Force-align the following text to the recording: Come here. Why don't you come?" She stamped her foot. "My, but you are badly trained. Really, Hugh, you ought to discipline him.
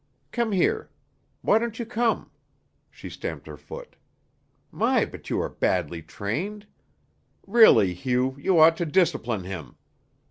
Come 0.31 0.51
here. 0.51 0.89
Why 1.43 1.59
don't 1.59 1.77
you 1.77 1.85
come?" 1.85 2.31
She 2.89 3.07
stamped 3.07 3.45
her 3.45 3.55
foot. 3.55 3.95
"My, 4.71 5.05
but 5.05 5.29
you 5.29 5.39
are 5.39 5.49
badly 5.49 6.01
trained. 6.01 6.65
Really, 7.45 7.93
Hugh, 7.93 8.35
you 8.39 8.57
ought 8.57 8.77
to 8.77 8.85
discipline 8.87 9.43
him. 9.43 9.75